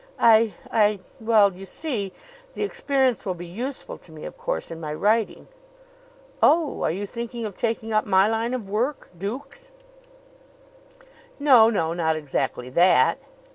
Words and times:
"I 0.17 0.55
I 0.71 0.97
well, 1.19 1.53
you 1.53 1.63
see, 1.67 2.11
the 2.55 2.63
experience 2.63 3.23
will 3.23 3.35
be 3.35 3.45
useful 3.45 3.97
to 3.99 4.11
me, 4.11 4.25
of 4.25 4.35
course, 4.35 4.71
in 4.71 4.79
my 4.79 4.95
writing." 4.95 5.47
"Oh! 6.41 6.81
Are 6.81 6.89
you 6.89 7.05
thinking 7.05 7.45
of 7.45 7.55
taking 7.55 7.93
up 7.93 8.07
my 8.07 8.27
line 8.27 8.55
of 8.55 8.67
work? 8.67 9.11
Dukes?" 9.15 9.69
"No, 11.37 11.69
no 11.69 11.93
not 11.93 12.15
exactly 12.15 12.69
that." 12.69 13.19